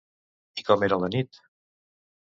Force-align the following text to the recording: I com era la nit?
I 0.61 0.65
com 0.69 0.87
era 0.89 0.99
la 1.05 1.13
nit? 1.17 1.43